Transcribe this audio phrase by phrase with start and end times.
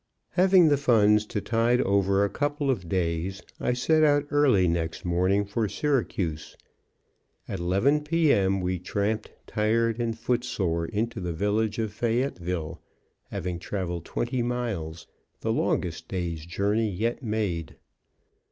[0.31, 5.05] _Having the funds to tide over a couple of days, I set out early next
[5.05, 6.57] morning for Syracuse.
[7.47, 8.33] At 11:00 P.
[8.33, 8.61] M.
[8.61, 12.81] we tramped tired and foot sore into the village of Fayetteville,
[13.29, 15.05] having traveled twenty miles,
[15.41, 17.75] the longest day's journey yet made.